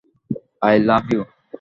[0.61, 1.21] I love you.